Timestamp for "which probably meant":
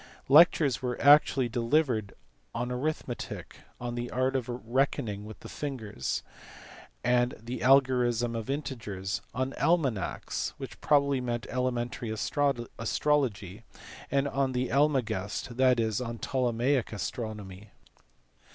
10.57-11.45